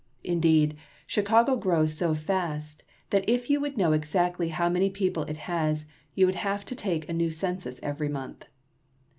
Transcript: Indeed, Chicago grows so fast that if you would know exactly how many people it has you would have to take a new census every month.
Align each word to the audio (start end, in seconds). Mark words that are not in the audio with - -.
Indeed, 0.23 0.77
Chicago 1.05 1.55
grows 1.55 1.93
so 1.93 2.15
fast 2.15 2.81
that 3.11 3.23
if 3.29 3.51
you 3.51 3.61
would 3.61 3.77
know 3.77 3.93
exactly 3.93 4.49
how 4.49 4.67
many 4.67 4.89
people 4.89 5.21
it 5.25 5.37
has 5.45 5.85
you 6.15 6.25
would 6.25 6.33
have 6.41 6.65
to 6.65 6.75
take 6.75 7.07
a 7.07 7.13
new 7.13 7.29
census 7.29 7.79
every 7.83 8.09
month. 8.09 8.47